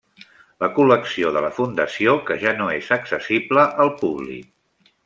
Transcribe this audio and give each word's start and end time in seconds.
La 0.63 0.69
col·lecció 0.77 1.33
de 1.35 1.43
la 1.47 1.51
fundació 1.59 2.17
que 2.31 2.39
ja 2.47 2.57
no 2.63 2.73
és 2.79 2.91
accessible 2.99 3.71
al 3.87 3.97
públic. 4.03 4.93